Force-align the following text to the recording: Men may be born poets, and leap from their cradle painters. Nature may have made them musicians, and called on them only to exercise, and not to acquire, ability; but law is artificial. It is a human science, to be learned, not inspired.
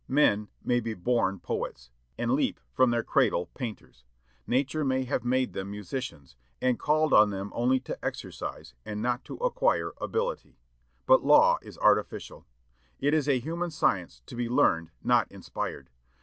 Men 0.07 0.47
may 0.63 0.79
be 0.79 0.95
born 0.95 1.39
poets, 1.41 1.91
and 2.17 2.31
leap 2.31 2.59
from 2.73 2.89
their 2.89 3.03
cradle 3.03 3.51
painters. 3.53 4.03
Nature 4.47 4.83
may 4.83 5.03
have 5.03 5.23
made 5.23 5.53
them 5.53 5.69
musicians, 5.69 6.35
and 6.59 6.79
called 6.79 7.13
on 7.13 7.29
them 7.29 7.51
only 7.53 7.79
to 7.81 8.03
exercise, 8.03 8.73
and 8.83 8.99
not 8.99 9.23
to 9.25 9.35
acquire, 9.35 9.93
ability; 10.01 10.57
but 11.05 11.23
law 11.23 11.59
is 11.61 11.77
artificial. 11.77 12.47
It 12.99 13.13
is 13.13 13.29
a 13.29 13.37
human 13.37 13.69
science, 13.69 14.23
to 14.25 14.35
be 14.35 14.49
learned, 14.49 14.89
not 15.03 15.31
inspired. 15.31 15.91